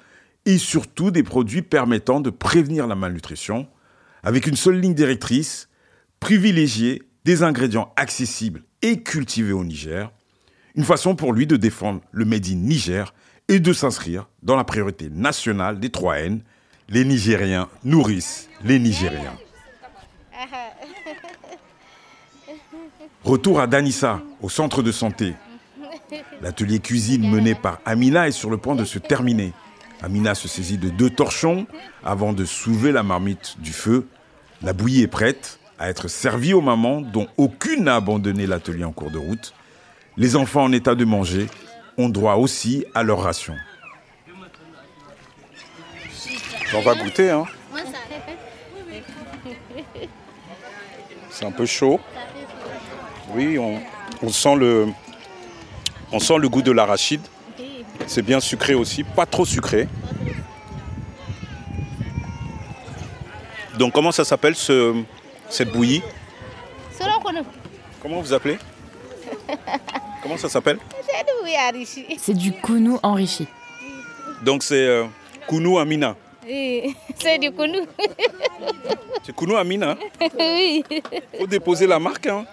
et 0.46 0.58
surtout 0.58 1.12
des 1.12 1.24
produits 1.24 1.62
permettant 1.62 2.20
de 2.20 2.30
prévenir 2.30 2.88
la 2.88 2.96
malnutrition, 2.96 3.68
avec 4.24 4.48
une 4.48 4.56
seule 4.56 4.80
ligne 4.80 4.96
directrice, 4.96 5.70
privilégier 6.20 7.04
des 7.26 7.44
ingrédients 7.44 7.94
accessibles 7.96 8.64
et 8.82 9.02
cultivés 9.04 9.54
au 9.54 9.64
Niger, 9.64 10.12
une 10.76 10.84
façon 10.86 11.16
pour 11.16 11.34
lui 11.34 11.46
de 11.48 11.58
défendre 11.58 12.02
le 12.12 12.26
Made 12.26 12.48
in 12.48 12.56
Niger 12.56 13.14
et 13.48 13.60
de 13.60 13.74
s'inscrire 13.74 14.28
dans 14.44 14.56
la 14.56 14.64
priorité 14.64 15.10
nationale 15.10 15.80
des 15.80 15.90
3 15.90 16.20
N, 16.20 16.42
les 16.90 17.06
Nigériens 17.06 17.68
nourrissent 17.84 18.50
les 18.64 18.80
Nigériens. 18.80 19.38
Retour 23.24 23.60
à 23.60 23.68
Danissa, 23.68 24.22
au 24.42 24.50
centre 24.50 24.82
de 24.82 24.92
santé. 24.92 25.36
L'atelier 26.42 26.80
cuisine 26.80 27.30
mené 27.30 27.54
par 27.54 27.80
Amina 27.86 28.28
est 28.28 28.32
sur 28.32 28.50
le 28.50 28.58
point 28.58 28.76
de 28.76 28.84
se 28.84 28.98
terminer. 29.00 29.54
Amina 30.02 30.34
se 30.34 30.48
saisit 30.48 30.80
de 30.80 30.90
deux 30.90 31.12
torchons 31.12 31.68
avant 32.04 32.34
de 32.34 32.44
soulever 32.46 32.92
la 32.92 33.04
marmite 33.04 33.58
du 33.60 33.72
feu. 33.74 34.08
La 34.64 34.74
bouillie 34.74 35.04
est 35.04 35.08
prête 35.08 35.60
à 35.82 35.90
être 35.90 36.08
servie 36.08 36.54
aux 36.54 36.62
mamans 36.62 37.02
dont 37.02 37.28
aucune 37.38 37.86
n'a 37.86 37.96
abandonné 37.96 38.46
l'atelier 38.46 38.84
en 38.84 38.92
cours 38.92 39.10
de 39.10 39.18
route. 39.18 39.56
Les 40.16 40.36
enfants 40.36 40.62
en 40.64 40.72
état 40.72 40.94
de 40.94 41.06
manger 41.06 41.48
ont 41.98 42.08
droit 42.08 42.36
aussi 42.36 42.86
à 42.94 43.02
leur 43.02 43.24
ration. 43.24 43.56
On 46.76 46.82
va 46.82 46.94
goûter. 46.94 47.32
Hein. 47.32 47.46
C'est 51.32 51.46
un 51.46 51.52
peu 51.52 51.66
chaud. 51.66 52.00
Oui, 53.34 53.58
on, 53.58 53.82
on 54.22 54.30
sent 54.30 54.56
le, 54.58 54.88
on 56.12 56.20
sent 56.20 56.38
le 56.38 56.48
goût 56.48 56.62
de 56.62 56.72
l'arachide. 56.72 57.22
C'est 58.06 58.22
bien 58.22 58.40
sucré 58.40 58.76
aussi, 58.76 59.04
pas 59.04 59.26
trop 59.26 59.46
sucré. 59.46 59.88
Donc 63.80 63.94
comment 63.94 64.12
ça 64.12 64.24
s'appelle 64.24 64.56
ce, 64.56 65.04
cette 65.52 65.72
bouillie 65.72 66.02
Comment 68.02 68.22
vous 68.22 68.34
appelez 68.34 68.58
Comment 70.24 70.38
ça 70.38 70.50
s'appelle 70.50 70.80
C'est 72.18 72.34
du 72.34 72.52
kounou 72.54 73.00
enrichi. 73.04 73.48
Donc 74.44 74.64
c'est 74.64 74.88
euh, 74.88 75.06
Kounou 75.48 75.78
Amina. 75.78 76.16
C'est 77.20 77.38
du 77.38 77.52
connu. 77.52 77.80
C'est 79.24 79.36
Kounou 79.36 79.56
Amina. 79.56 79.96
Oui. 80.40 80.84
Faut 81.38 81.48
déposer 81.48 81.86
la 81.86 82.00
marque. 82.00 82.26
Hein. 82.28 82.46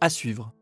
À 0.00 0.08
suivre. 0.08 0.52